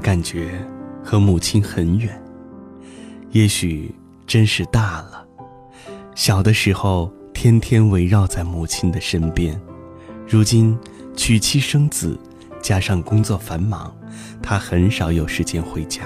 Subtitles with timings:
[0.00, 0.66] 感觉
[1.04, 2.20] 和母亲很远，
[3.30, 3.94] 也许
[4.26, 5.24] 真是大了。
[6.14, 9.60] 小的时候天天围绕在母亲的身边，
[10.26, 10.76] 如今
[11.16, 12.18] 娶妻生子，
[12.60, 13.94] 加上工作繁忙，
[14.42, 16.02] 他很少有时间回家。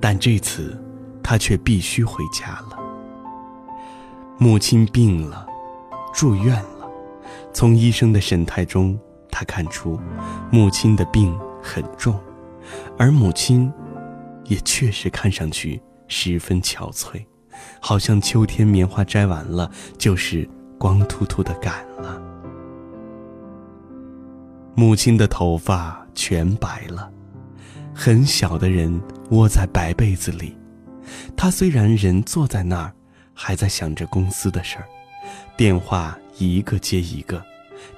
[0.00, 0.78] 但这次，
[1.22, 2.78] 他却必须回家了。
[4.38, 5.46] 母亲病了，
[6.12, 6.88] 住院了。
[7.52, 8.98] 从医生的神态中，
[9.30, 9.98] 他看出
[10.50, 12.18] 母亲的病很重，
[12.98, 13.72] 而母亲
[14.44, 17.24] 也确实看上去十分憔悴。
[17.80, 22.20] 好像秋天棉花摘完了，就是光秃秃的杆了。
[24.74, 27.10] 母亲的头发全白了，
[27.94, 30.56] 很小的人窝在白被子里。
[31.36, 32.92] 他虽然人坐在那儿，
[33.32, 34.88] 还在想着公司的事儿，
[35.56, 37.40] 电话一个接一个，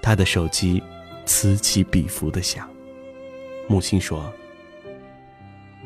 [0.02, 0.82] 他的手机
[1.24, 2.68] 此起彼伏的响。
[3.68, 4.30] 母亲说：“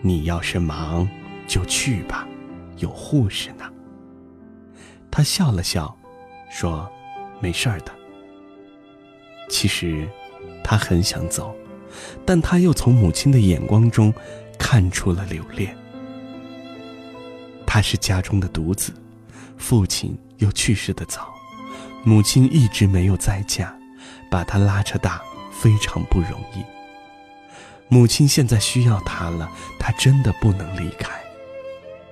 [0.02, 1.08] 你要是忙，
[1.46, 2.26] 就去吧。”
[2.78, 3.64] 有护士呢。
[5.10, 5.94] 他笑了笑，
[6.50, 6.90] 说
[7.40, 7.92] ：“没事儿的。”
[9.50, 10.08] 其实，
[10.64, 11.54] 他很想走，
[12.24, 14.14] 但他又从母亲的眼光中
[14.58, 15.76] 看出了留恋。
[17.66, 18.92] 他是家中的独子，
[19.58, 21.34] 父亲又去世的早，
[22.02, 23.76] 母亲一直没有再嫁，
[24.30, 25.20] 把他拉扯大
[25.52, 26.64] 非常不容易。
[27.92, 31.10] 母亲现在需要他了，他真的不能离开。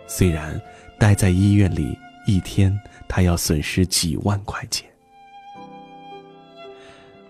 [0.08, 0.60] 虽然
[0.98, 2.76] 待在医院里一天，
[3.08, 4.90] 他要损失几万块钱。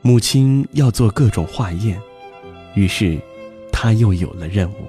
[0.00, 2.00] 母亲要做各种化验，
[2.74, 3.20] 于是
[3.70, 4.86] 他又有了任务，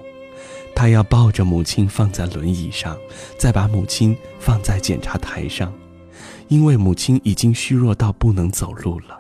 [0.74, 2.98] 他要抱着母亲放在轮椅上，
[3.38, 5.74] 再把母亲放在检查台上，
[6.48, 9.19] 因为母亲已经虚弱到不能走路了。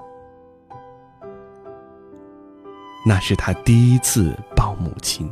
[3.05, 5.31] 那是他第一次抱母亲，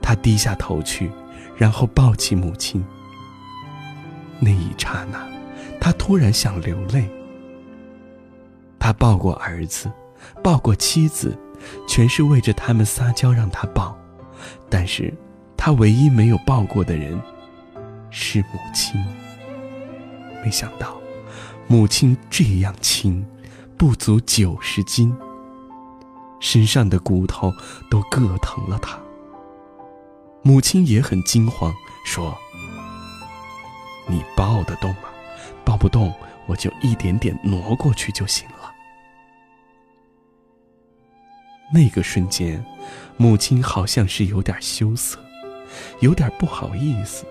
[0.00, 1.10] 他低下头去。
[1.54, 2.84] 然后抱起母亲。
[4.40, 5.24] 那一刹那，
[5.78, 7.08] 他突然想流泪。
[8.80, 9.88] 他抱过儿子，
[10.42, 11.38] 抱过妻子，
[11.86, 13.96] 全是为着他们撒娇让他抱。
[14.68, 15.14] 但是，
[15.56, 17.20] 他唯一没有抱过的人，
[18.10, 19.00] 是母亲。
[20.42, 21.00] 没想到，
[21.68, 23.24] 母亲这样轻，
[23.76, 25.14] 不足九十斤，
[26.42, 27.50] 身上的骨头
[27.88, 29.00] 都硌疼了他。
[30.42, 31.72] 母亲也很惊慌，
[32.04, 32.36] 说
[34.10, 35.08] ：“你抱得动吗？
[35.64, 36.12] 抱不动，
[36.46, 38.72] 我就一点点挪过去就行了。”
[41.72, 42.62] 那个瞬间，
[43.16, 45.18] 母亲好像是有点羞涩，
[46.00, 47.24] 有点不好意思。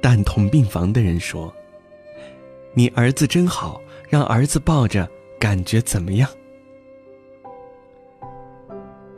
[0.00, 1.54] 但同病房的人说
[2.74, 6.28] ：“你儿子真好，让儿子抱着，感觉怎么样？”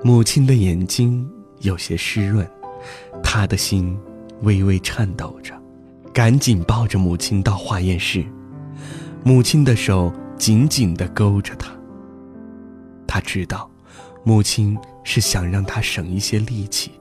[0.06, 1.28] 母亲的眼睛。
[1.62, 2.48] 有些湿润，
[3.24, 3.98] 他的心
[4.42, 5.52] 微微颤抖着，
[6.12, 8.24] 赶紧抱着母亲到化验室。
[9.24, 11.72] 母亲的手紧紧地勾着他。
[13.04, 13.68] 他知道，
[14.22, 16.92] 母亲是想让他省一些力气。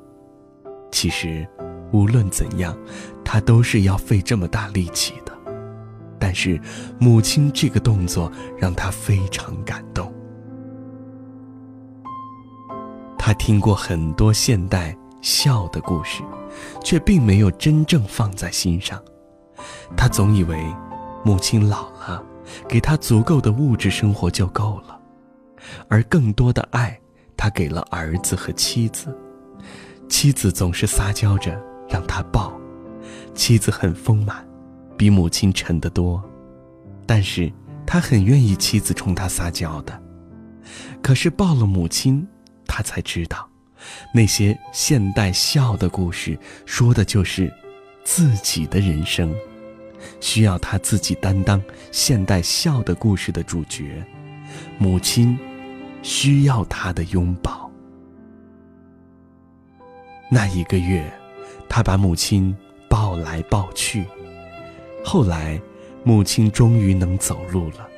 [0.91, 1.47] 其实，
[1.91, 2.75] 无论怎样，
[3.23, 5.31] 他都是要费这么大力气的。
[6.17, 6.59] 但是，
[6.97, 10.11] 母亲这个动作让他非常感动。
[13.25, 16.21] 他听过很多现代孝的故事，
[16.83, 19.03] 却并没有真正放在心上。
[19.97, 20.63] 他总以为，
[21.23, 22.23] 母亲老了，
[22.69, 24.99] 给他足够的物质生活就够了，
[25.87, 26.95] 而更多的爱，
[27.35, 29.07] 他给了儿子和妻子。
[30.07, 31.59] 妻子总是撒娇着
[31.89, 32.53] 让他抱，
[33.33, 34.47] 妻子很丰满，
[34.95, 36.23] 比母亲沉得多，
[37.07, 37.51] 但是
[37.87, 39.99] 他很愿意妻子冲他撒娇的。
[41.01, 42.23] 可是抱了母亲。
[42.67, 43.47] 他才知道，
[44.13, 47.51] 那些现代笑的故事，说的就是
[48.03, 49.33] 自己的人生，
[50.19, 51.61] 需要他自己担当
[51.91, 54.03] 现代笑的故事的主角。
[54.77, 55.37] 母亲
[56.01, 57.69] 需要他的拥抱。
[60.29, 61.03] 那一个月，
[61.67, 62.55] 他把母亲
[62.89, 64.05] 抱来抱去，
[65.03, 65.59] 后来，
[66.03, 67.89] 母亲终于能走路了。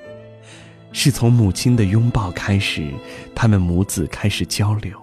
[0.92, 2.92] 是从母亲的拥抱开始，
[3.36, 5.00] 他们母子开始交流。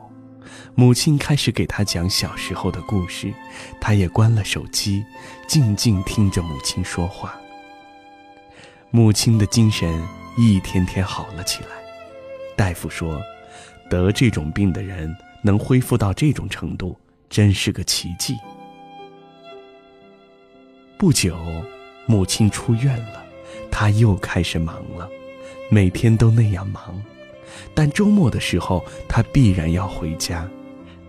[0.74, 3.32] 母亲开始给他讲小时候的故事，
[3.80, 5.04] 他也关了手机，
[5.46, 7.34] 静静听着母亲说话。
[8.90, 10.02] 母亲的精神
[10.36, 11.68] 一天天好了起来。
[12.56, 13.20] 大夫说，
[13.88, 16.98] 得这种病的人能恢复到这种程度，
[17.28, 18.36] 真是个奇迹。
[20.98, 21.36] 不久，
[22.06, 23.24] 母亲出院了，
[23.70, 25.08] 他又开始忙了。
[25.70, 27.02] 每天都那样忙，
[27.74, 30.48] 但周末的时候他必然要回家，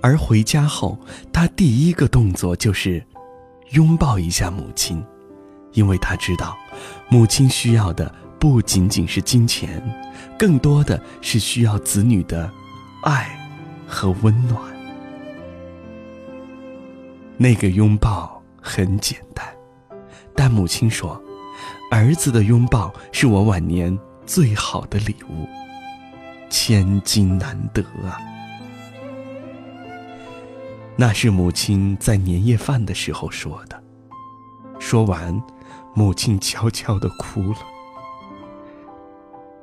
[0.01, 0.97] 而回家后
[1.31, 3.03] 他第一个动作就是
[3.71, 5.03] 拥抱一下母亲，
[5.73, 6.57] 因为他知道，
[7.09, 9.83] 母亲需要的不仅仅是金钱，
[10.37, 12.49] 更多的是需要子女的
[13.03, 13.37] 爱
[13.87, 14.59] 和温暖。
[17.37, 19.45] 那个拥抱很简单，
[20.35, 21.21] 但母亲说。
[21.91, 25.48] 儿子的拥抱是我晚年最好的礼物，
[26.50, 28.19] 千金难得啊！
[30.95, 33.81] 那是母亲在年夜饭的时候说的。
[34.80, 35.42] 说完，
[35.94, 37.60] 母亲悄悄的哭了。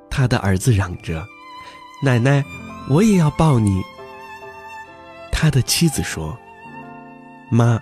[0.08, 1.26] 他的儿子嚷着
[2.02, 2.44] ：“奶奶，
[2.88, 3.82] 我也要抱你。”
[5.32, 6.38] 他的妻子说
[7.50, 7.80] ：“妈，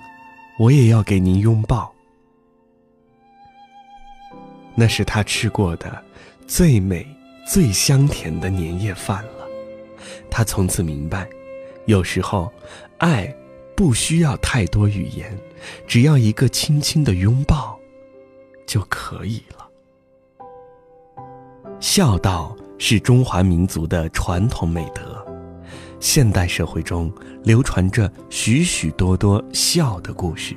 [0.58, 1.92] 我也要给您拥抱。”
[4.74, 6.02] 那是他吃过的
[6.50, 7.06] 最美、
[7.46, 9.46] 最香甜的年夜饭了。
[10.28, 11.30] 他从此明白，
[11.86, 12.52] 有时候，
[12.98, 13.32] 爱
[13.76, 15.38] 不需要太多语言，
[15.86, 17.78] 只要一个轻轻的拥抱，
[18.66, 19.68] 就可以了。
[21.78, 25.24] 孝道是中华民族的传统美德，
[26.00, 27.12] 现代社会中
[27.44, 30.56] 流传着许许多多孝的故事。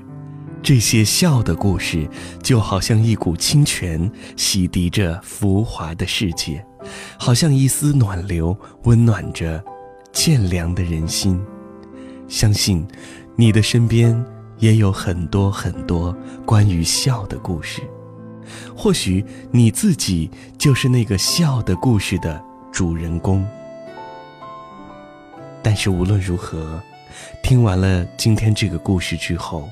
[0.63, 2.09] 这些笑的故事，
[2.41, 6.65] 就好像一股清泉，洗涤着浮华的世界，
[7.19, 9.61] 好像一丝暖流，温暖着
[10.13, 11.37] 渐凉的人心。
[12.29, 12.87] 相信
[13.35, 14.25] 你的身边
[14.57, 16.15] 也有很多很多
[16.45, 17.81] 关于笑的故事，
[18.73, 23.45] 或许你自己就是那个笑的故事的主人公。
[25.61, 26.81] 但是无论如何，
[27.43, 29.67] 听完了今天这个故事之后。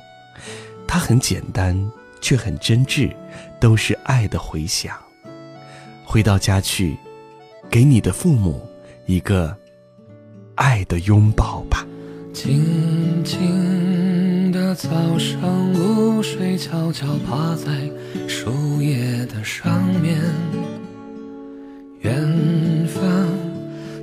[0.93, 1.73] 它很简单，
[2.19, 3.15] 却很真挚，
[3.61, 4.93] 都是爱的回响。
[6.03, 6.97] 回到家去，
[7.69, 8.67] 给你的父母
[9.05, 9.55] 一个
[10.55, 11.87] 爱的拥抱吧。
[12.33, 15.39] 静静的早上，
[15.71, 17.71] 露水悄悄趴在
[18.27, 20.19] 树叶的上面。
[22.01, 23.01] 远方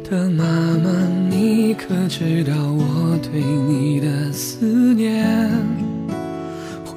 [0.09, 0.43] 的妈
[0.79, 0.91] 妈，
[1.29, 5.39] 你可知道我对你的思念？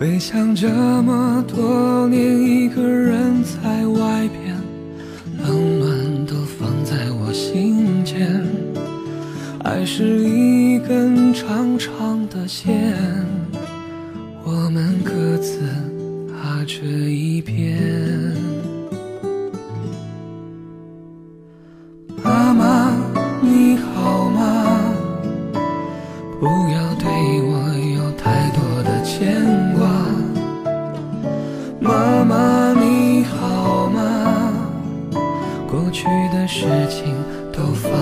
[0.02, 0.68] 回想这
[1.04, 4.58] 么多年，一个人在外边，
[5.38, 8.44] 冷暖都放在我心间。
[9.60, 12.92] 爱是一根长长的线，
[14.44, 15.60] 我们各自
[16.32, 18.51] 踏着一边。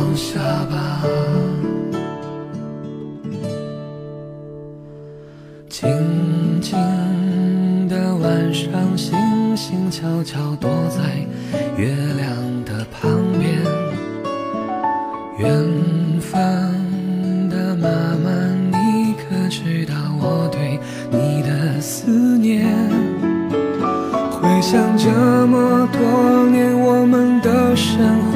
[0.10, 1.04] 放下吧。
[5.70, 5.88] 静
[6.60, 6.76] 静
[7.88, 9.16] 的晚上，星
[9.56, 11.00] 星悄悄躲在
[11.78, 12.36] 月亮
[12.66, 13.62] 的旁边。
[15.38, 15.48] 远
[16.20, 16.42] 方
[17.48, 17.88] 的妈
[18.24, 18.32] 妈，
[18.72, 20.80] 你可知道我对
[21.12, 22.10] 你的思
[22.40, 22.66] 念？
[24.42, 25.08] 回想这
[25.46, 28.29] 么多年，我们的生活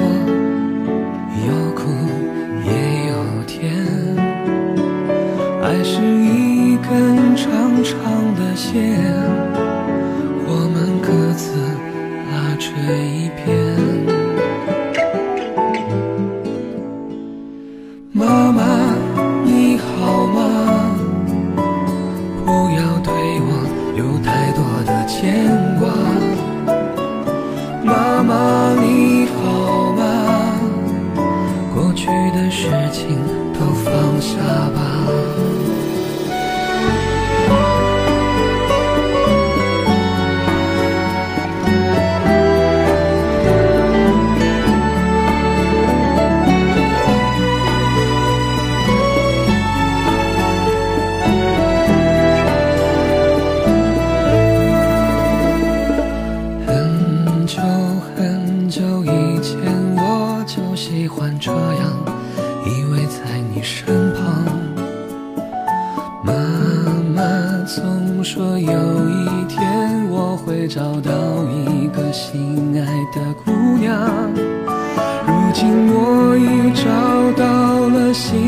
[78.13, 78.42] 心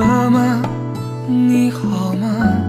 [0.00, 0.62] 妈妈，
[1.28, 2.59] 你好吗？